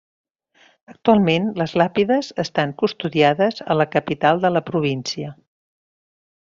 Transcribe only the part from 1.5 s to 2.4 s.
les làpides